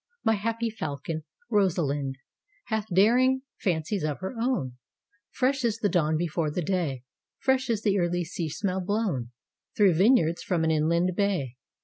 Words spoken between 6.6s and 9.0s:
day, Fresh as the early seasmell